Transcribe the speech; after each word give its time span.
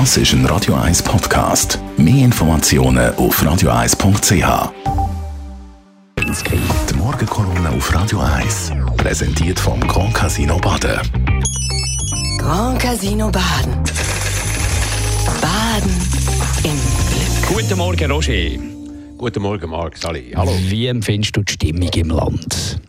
Das 0.00 0.16
ist 0.16 0.32
ein 0.32 0.44
Radio 0.46 0.74
1 0.74 1.04
Podcast. 1.04 1.78
Mehr 1.96 2.24
Informationen 2.24 3.14
auf 3.14 3.40
radio1.ch. 3.40 4.72
Die 6.90 6.94
Morgenkolumne 6.96 7.70
auf 7.70 7.94
Radio 7.94 8.18
1 8.18 8.72
präsentiert 8.96 9.60
vom 9.60 9.78
Grand 9.86 10.12
Casino 10.12 10.58
Baden. 10.58 10.98
Grand 12.38 12.80
Casino 12.80 13.30
Baden. 13.30 13.72
Baden 15.40 15.94
im 16.64 16.72
Glück. 16.72 17.62
Guten 17.62 17.78
Morgen, 17.78 18.10
Roger. 18.10 18.58
Guten 19.16 19.42
Morgen, 19.42 19.70
Marc, 19.70 19.96
Sali. 19.96 20.32
Hallo. 20.34 20.56
Wie 20.58 20.88
empfindest 20.88 21.36
du 21.36 21.42
die 21.44 21.52
Stimmung 21.52 21.90
im 21.90 22.10
Land? 22.10 22.80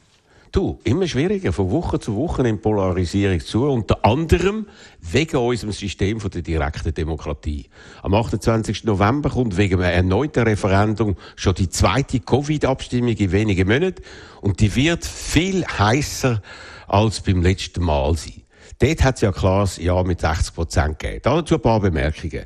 Du, 0.56 0.80
immer 0.86 1.06
schwieriger. 1.06 1.52
Von 1.52 1.70
Woche 1.70 2.00
zu 2.00 2.16
Woche 2.16 2.42
nimmt 2.42 2.62
Polarisierung 2.62 3.42
zu. 3.42 3.66
Unter 3.66 4.06
anderem 4.06 4.68
wegen 5.02 5.36
unserem 5.36 5.74
System 5.74 6.18
der 6.20 6.42
direkten 6.44 6.94
Demokratie. 6.94 7.66
Am 8.02 8.14
28. 8.14 8.86
November 8.86 9.32
kommt 9.32 9.58
wegen 9.58 9.82
einem 9.82 9.94
erneuten 9.94 10.44
Referendum 10.44 11.18
schon 11.36 11.56
die 11.56 11.68
zweite 11.68 12.22
Covid-Abstimmung 12.22 13.18
in 13.18 13.34
wenigen 13.34 13.68
Monaten. 13.68 14.02
Und 14.40 14.62
die 14.62 14.74
wird 14.74 15.04
viel 15.04 15.66
heißer 15.66 16.42
als 16.88 17.20
beim 17.20 17.42
letzten 17.42 17.84
Mal 17.84 18.16
sein. 18.16 18.44
Dort 18.80 19.04
hat 19.04 19.16
es 19.16 19.22
ja 19.24 19.34
klares 19.34 19.76
Ja 19.76 20.02
mit 20.04 20.22
60 20.22 20.56
Prozent 20.56 21.00
gegeben. 21.00 21.20
Dazu 21.22 21.56
ein 21.56 21.62
paar 21.62 21.82
Bemerkungen. 21.82 22.46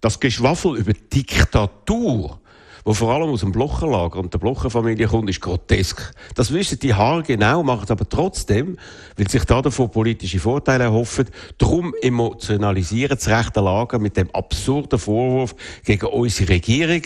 Das 0.00 0.18
Geschwaffel 0.18 0.76
über 0.76 0.92
Diktatur 0.92 2.40
wo 2.84 2.92
vor 2.92 3.14
allem 3.14 3.30
aus 3.30 3.40
dem 3.40 3.52
Blocherlager 3.52 4.20
und 4.20 4.32
der 4.34 4.38
Blocherfamilie 4.38 5.06
kommt, 5.06 5.30
ist 5.30 5.40
grotesk. 5.40 6.12
Das 6.34 6.52
wissen 6.52 6.78
die 6.78 6.94
Haare 6.94 7.22
genau, 7.22 7.62
machen 7.62 7.84
es 7.84 7.90
aber 7.90 8.08
trotzdem, 8.08 8.78
weil 9.16 9.28
sich 9.28 9.44
da 9.44 9.62
davon 9.62 9.90
politische 9.90 10.38
Vorteile 10.38 10.84
erhoffen. 10.84 11.26
Darum 11.56 11.94
emotionalisieren 12.02 13.16
das 13.16 13.28
rechte 13.28 13.60
Lager 13.60 13.98
mit 13.98 14.16
dem 14.16 14.30
absurden 14.32 14.98
Vorwurf 14.98 15.54
gegen 15.84 16.06
unsere 16.06 16.50
Regierung. 16.50 17.02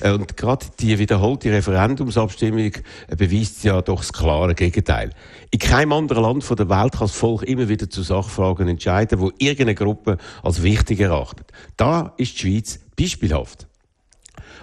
Äh, 0.00 0.12
und 0.12 0.36
gerade 0.36 0.66
die 0.80 0.98
wiederholte 0.98 1.52
Referendumsabstimmung 1.52 2.72
äh, 2.72 3.16
beweist 3.16 3.62
ja 3.62 3.80
doch 3.80 4.00
das 4.00 4.12
klare 4.12 4.54
Gegenteil. 4.54 5.10
In 5.52 5.60
keinem 5.60 5.92
anderen 5.92 6.24
Land 6.24 6.48
der 6.50 6.68
Welt 6.68 6.92
kann 6.92 7.00
das 7.00 7.12
Volk 7.12 7.44
immer 7.44 7.68
wieder 7.68 7.88
zu 7.88 8.02
Sachfragen 8.02 8.66
entscheiden, 8.68 9.20
wo 9.20 9.30
irgendeine 9.38 9.76
Gruppe 9.76 10.18
als 10.42 10.62
wichtig 10.62 11.00
erachtet. 11.00 11.52
Da 11.76 12.12
ist 12.16 12.34
die 12.34 12.38
Schweiz 12.40 12.80
beispielhaft. 12.96 13.68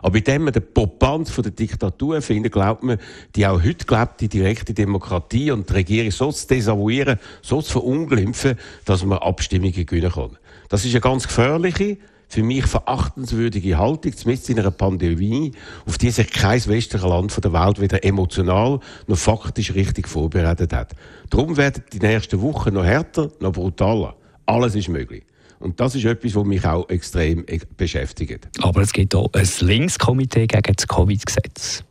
Aber 0.02 0.18
indem 0.18 0.44
man 0.44 0.54
den 0.54 0.64
Popanz 0.74 1.36
der 1.36 1.52
Diktatur 1.52 2.22
findet, 2.22 2.54
glaubt 2.54 2.84
man, 2.84 2.98
die 3.36 3.46
auch 3.46 3.64
heute 3.64 3.86
gelebte 3.86 4.28
direkte 4.28 4.74
Demokratie 4.74 5.52
und 5.52 5.70
die 5.70 5.74
Regierung 5.74 6.12
so 6.12 6.32
zu 6.32 6.48
desavouieren, 6.48 7.20
so 7.42 7.62
zu 7.62 7.74
verunglimpfen, 7.74 8.56
dass 8.86 9.06
man 9.06 9.20
Abstimmungen 9.20 9.86
gewinnen 9.86 10.12
kann. 10.12 10.38
Das 10.70 10.86
ist 10.86 10.92
eine 10.92 11.02
ganz 11.02 11.28
gefährliche, 11.28 11.98
für 12.30 12.44
mich 12.44 12.68
verachtenswürdige 12.68 13.78
Haltung, 13.80 14.16
zumindest 14.16 14.50
in 14.52 14.60
einer 14.60 14.72
Pandemie, 14.72 15.52
auf 15.88 15.98
die 15.98 16.12
sich 16.12 16.30
kein 16.30 16.64
westliches 16.68 17.02
Land 17.02 17.44
der 17.44 17.52
Welt 17.52 17.82
weder 17.82 18.04
emotional 18.04 18.80
noch 19.08 19.18
faktisch 19.18 19.74
richtig 19.74 20.08
vorbereitet 20.08 20.72
hat. 20.72 20.96
Darum 21.32 21.58
werden 21.58 21.84
die 21.92 22.00
nächsten 22.00 22.40
Wochen 22.42 22.76
noch 22.76 22.86
härter, 22.86 23.32
noch 23.40 23.54
brutaler. 23.54 24.16
Alles 24.46 24.76
ist 24.76 24.90
möglich. 24.90 25.24
Und 25.60 25.80
das 25.80 25.96
ist 25.96 26.06
etwas, 26.06 26.36
was 26.36 26.46
mich 26.46 26.66
auch 26.66 26.90
extrem 26.90 27.44
e- 27.48 27.60
beschäftigt. 27.78 28.48
Aber 28.62 28.82
es 28.82 28.94
gibt 28.94 29.14
auch 29.14 29.30
ein 29.34 29.48
Linkskomitee 29.60 30.48
gegen 30.48 30.74
das 30.76 30.88
Covid-Gesetz. 30.88 31.84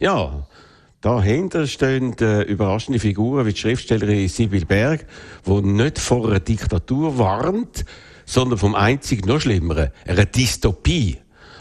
Ja, 0.00 0.46
Dahinter 1.00 1.68
stehen 1.68 2.16
äh, 2.18 2.42
überraschende 2.42 2.98
Figuren 2.98 3.46
wie 3.46 3.52
die 3.52 3.60
Schriftstellerin 3.60 4.28
Sibyl 4.28 4.64
Berg, 4.64 5.06
die 5.46 5.62
nicht 5.62 6.00
vor 6.00 6.26
einer 6.26 6.40
Diktatur 6.40 7.18
warnt, 7.18 7.84
sondern 8.24 8.58
vom 8.58 8.74
einzig 8.74 9.24
noch 9.24 9.40
schlimmeren, 9.40 9.90
einer 10.04 10.24
Dystopie. 10.24 11.18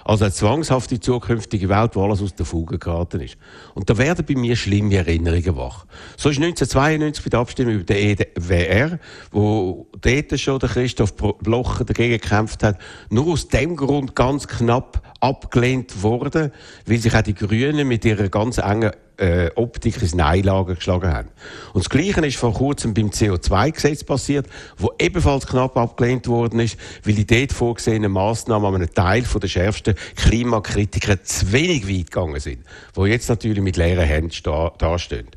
Also 0.08 0.24
eine 0.24 0.34
zwangshaft 0.34 1.04
zukünftige 1.04 1.68
Welt, 1.68 1.98
wo 1.98 2.06
alles 2.06 2.22
aus 2.22 2.34
der 2.34 2.46
Fuge 2.46 2.80
geraten 2.80 3.20
ist. 3.20 3.36
Und 3.74 3.90
da 3.90 3.98
werden 3.98 4.26
bei 4.26 4.36
mir 4.36 4.56
schlimme 4.56 4.96
Erinnerungen 4.96 5.58
wach. 5.58 5.86
So 6.16 6.30
ist 6.30 6.38
1992 6.38 7.26
bei 7.26 7.30
der 7.30 7.40
Abstimmung 7.42 7.74
über 7.74 7.84
den 7.84 8.18
EWR, 8.18 9.00
wo 9.32 9.86
dort 10.00 10.40
schon 10.40 10.60
der 10.60 10.70
Christoph 10.70 11.14
Blocher 11.14 11.84
dagegen 11.84 12.22
gekämpft 12.22 12.64
hat, 12.64 12.80
nur 13.10 13.28
aus 13.28 13.50
dem 13.50 13.76
Grund 13.76 14.16
ganz 14.16 14.48
knapp 14.48 15.02
abgelehnt 15.20 16.02
worden, 16.02 16.54
weil 16.86 17.00
sich 17.00 17.14
auch 17.14 17.22
die 17.22 17.36
Grünen 17.36 17.86
mit 17.86 18.06
ihrer 18.06 18.30
ganz 18.30 18.60
engen 18.60 18.92
äh, 19.18 19.50
Optik 19.56 20.02
ins 20.02 20.16
Neilager 20.16 20.76
geschlagen 20.76 21.12
haben. 21.12 21.30
Und 21.74 21.84
das 21.84 21.90
Gleiche 21.90 22.26
ist 22.26 22.38
vor 22.38 22.54
kurzem 22.54 22.94
beim 22.94 23.10
CO2-Gesetz 23.10 24.04
passiert, 24.04 24.48
wo 24.78 24.92
ebenfalls 25.00 25.48
knapp 25.48 25.78
abgelehnt 25.78 26.28
worden 26.28 26.60
ist, 26.60 26.78
weil 27.04 27.16
die 27.16 27.26
dort 27.26 27.54
vorgesehenen 27.54 28.12
Massnahmen 28.12 28.66
an 28.66 28.76
einem 28.76 28.94
Teil 28.94 29.24
der 29.24 29.48
schärfsten 29.48 29.96
Klimakritiker 30.16 31.24
zu 31.24 31.52
wenig 31.52 31.88
weit 31.88 32.12
gegangen 32.12 32.40
sind, 32.40 32.60
wo 32.94 33.06
jetzt 33.06 33.30
natürlich 33.30 33.62
mit 33.62 33.78
leeren 33.78 34.06
Händen 34.06 34.32
dastehen. 34.78 35.28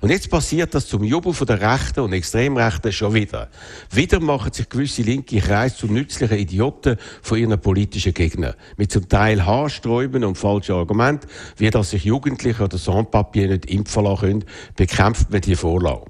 Und 0.00 0.10
jetzt 0.10 0.30
passiert 0.30 0.74
das 0.74 0.86
zum 0.86 1.04
Jubel 1.04 1.32
von 1.32 1.46
der 1.46 1.60
Rechten 1.60 2.00
und 2.00 2.12
Extremrechten 2.12 2.92
schon 2.92 3.14
wieder. 3.14 3.48
Wieder 3.90 4.20
machen 4.20 4.52
sich 4.52 4.68
gewisse 4.68 5.02
linke 5.02 5.40
Kreise 5.40 5.76
zu 5.76 5.86
nützlichen 5.86 6.38
Idioten 6.38 6.96
von 7.22 7.38
ihren 7.38 7.60
politischen 7.60 8.14
Gegnern. 8.14 8.54
Mit 8.76 8.92
zum 8.92 9.08
Teil 9.08 9.44
Haarsträuben 9.44 10.24
und 10.24 10.38
falschen 10.38 10.74
Argumenten, 10.74 11.28
wie 11.56 11.70
dass 11.70 11.90
sich 11.90 12.04
Jugendliche 12.04 12.64
oder 12.64 12.78
Sandpapier 12.78 13.48
nicht 13.48 13.66
impfen 13.66 14.04
lassen 14.04 14.20
können, 14.20 14.44
bekämpft 14.76 15.30
man 15.30 15.40
die 15.40 15.56
Vorlage. 15.56 16.06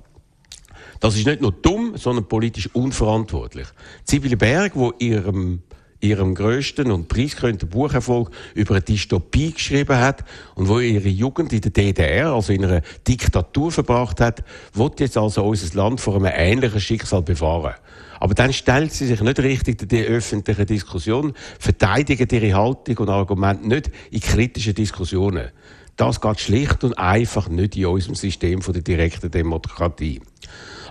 Das 1.01 1.17
ist 1.17 1.27
nicht 1.27 1.41
nur 1.41 1.53
dumm, 1.53 1.97
sondern 1.97 2.29
politisch 2.29 2.69
unverantwortlich. 2.75 3.67
Sibylle 4.05 4.37
Berg, 4.37 4.73
wo 4.75 4.93
ihrem 4.99 5.63
ihrem 6.01 6.35
größten 6.35 6.91
und 6.91 7.09
preisgekrönten 7.09 7.69
Bucherfolg 7.69 8.31
über 8.55 8.75
eine 8.75 8.83
Dystopie 8.83 9.53
geschrieben 9.53 9.97
hat 9.97 10.25
und 10.55 10.69
wo 10.69 10.79
ihre 10.81 11.09
Jugend 11.09 11.53
in 11.53 11.61
der 11.61 11.71
DDR, 11.71 12.33
also 12.33 12.53
in 12.53 12.65
einer 12.65 12.83
Diktatur 13.07 13.71
verbracht 13.71 14.21
hat, 14.21 14.43
wird 14.73 15.01
jetzt 15.01 15.17
also 15.17 15.45
unser 15.45 15.77
Land 15.77 16.01
vor 16.01 16.17
einem 16.17 16.33
ähnlichen 16.35 16.81
Schicksal 16.81 17.23
bewahren. 17.23 17.75
Aber 18.19 18.35
dann 18.35 18.53
stellt 18.53 18.93
sie 18.93 19.07
sich 19.07 19.21
nicht 19.23 19.39
richtig 19.41 19.81
in 19.81 19.89
die 19.89 20.05
öffentliche 20.05 20.67
Diskussion, 20.67 21.33
verteidigt 21.59 22.33
ihre 22.33 22.55
Haltung 22.55 22.99
und 22.99 23.09
Argumente 23.09 23.67
nicht 23.67 23.91
in 24.11 24.21
kritischen 24.21 24.75
Diskussionen. 24.75 25.51
Das 25.97 26.21
geht 26.21 26.41
schlicht 26.41 26.85
und 26.85 26.99
einfach 26.99 27.49
nicht 27.49 27.77
in 27.77 27.87
unserem 27.87 28.15
System 28.15 28.63
von 28.63 28.75
der 28.75 28.83
direkten 28.83 29.31
Demokratie. 29.31 30.21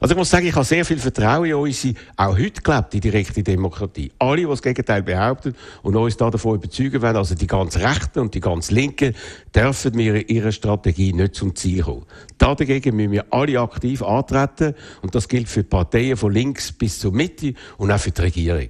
Also 0.01 0.13
ich 0.13 0.17
muss 0.17 0.29
sagen, 0.29 0.47
ich 0.47 0.55
habe 0.55 0.65
sehr 0.65 0.85
viel 0.85 0.97
Vertrauen 0.97 1.45
in 1.45 1.55
unsere, 1.55 1.93
auch 2.15 2.37
heute 2.37 2.61
gelebt, 2.61 2.93
die 2.93 2.99
direkte 3.01 3.43
Demokratie. 3.43 4.11
Alle, 4.17 4.37
die 4.37 4.47
das 4.47 4.61
Gegenteil 4.61 5.03
behaupten 5.03 5.55
und 5.83 5.95
uns 5.95 6.15
da 6.15 6.29
davon 6.29 6.55
überzeugen 6.55 7.01
wollen, 7.01 7.17
also 7.17 7.35
die 7.35 7.47
ganz 7.47 7.75
Rechten 7.75 8.19
und 8.19 8.33
die 8.33 8.39
ganz 8.39 8.71
Linken, 8.71 9.13
dürfen 9.53 9.97
wir 9.97 10.29
ihre 10.29 10.53
Strategie 10.53 11.11
nicht 11.11 11.35
zum 11.35 11.53
Ziel 11.53 11.83
kommen. 11.83 12.05
Dagegen 12.37 12.95
müssen 12.95 13.11
wir 13.11 13.25
alle 13.31 13.59
aktiv 13.59 14.01
antreten 14.01 14.73
und 15.01 15.15
das 15.15 15.27
gilt 15.27 15.49
für 15.49 15.63
die 15.63 15.69
Parteien 15.69 16.15
von 16.15 16.31
links 16.31 16.71
bis 16.71 16.99
zur 16.99 17.11
Mitte 17.11 17.53
und 17.77 17.91
auch 17.91 17.99
für 17.99 18.11
die 18.11 18.21
Regierung. 18.21 18.69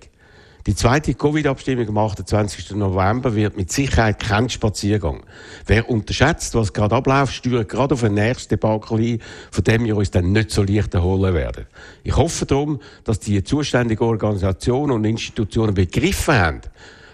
Die 0.67 0.75
zweite 0.75 1.13
Covid-Abstimmung 1.13 1.87
am 1.87 1.97
28. 1.99 2.71
November 2.71 3.33
wird 3.33 3.55
mit 3.55 3.71
Sicherheit 3.71 4.19
kein 4.19 4.49
Spaziergang. 4.49 5.23
Wer 5.65 5.89
unterschätzt, 5.89 6.53
was 6.53 6.73
gerade 6.73 6.95
abläuft, 6.95 7.33
steuert 7.33 7.69
gerade 7.69 7.93
auf 7.93 8.03
ein 8.03 8.13
nächstes 8.13 8.49
Debakel 8.49 8.99
ein, 8.99 9.21
von 9.51 9.63
dem 9.63 9.85
wir 9.85 9.95
uns 9.95 10.11
dann 10.11 10.33
nicht 10.33 10.51
so 10.51 10.63
leicht 10.63 10.93
erholen 10.93 11.33
werden. 11.33 11.65
Ich 12.03 12.15
hoffe 12.15 12.45
darum, 12.45 12.79
dass 13.05 13.19
die 13.21 13.41
zuständigen 13.41 14.05
Organisationen 14.05 14.91
und 14.91 15.05
Institutionen 15.05 15.73
begriffen 15.73 16.35
haben 16.35 16.61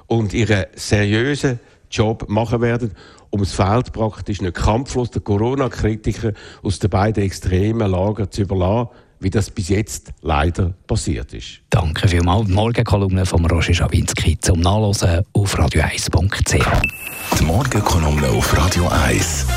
und 0.08 0.34
ihren 0.34 0.66
seriösen 0.76 1.60
Job 1.92 2.28
machen 2.28 2.62
werden, 2.62 2.92
um 3.30 3.42
das 3.42 3.54
Feld 3.54 3.94
praktisch 3.94 4.42
nicht 4.42 4.56
kampflos 4.56 5.12
der 5.12 5.22
Corona-Kritiker 5.22 6.34
aus 6.64 6.80
den 6.80 6.90
beiden 6.90 7.24
extremen 7.24 7.92
Lagern 7.92 8.32
zu 8.32 8.42
überlassen, 8.42 8.90
wie 9.26 9.32
das 9.32 9.50
bis 9.50 9.70
jetzt 9.70 10.14
leider 10.22 10.72
passiert 10.86 11.34
ist. 11.34 11.62
Danke 11.72 12.08
vielmals. 12.08 12.46
Die 12.46 12.54
Morgenkolumne 12.54 13.26
von 13.26 13.44
Roger 13.48 13.74
Schawinski 13.74 14.38
zum 14.40 14.60
Nachlesen 14.60 15.24
auf 15.34 15.58
radio1.ch. 15.58 16.54
Die 17.40 17.44
Morgenkolumne 17.44 18.30
auf 18.30 18.56
Radio 18.56 18.88
1. 18.88 19.48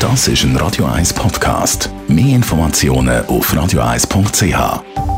Das 0.00 0.28
ist 0.28 0.44
ein 0.44 0.56
Radio 0.56 0.86
1 0.86 1.12
Podcast. 1.12 1.90
Mehr 2.08 2.36
Informationen 2.36 3.26
auf 3.26 3.52
radio1.ch. 3.52 5.11